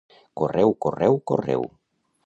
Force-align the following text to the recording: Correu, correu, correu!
Correu, 0.41 0.73
correu, 0.85 1.21
correu! 1.33 1.71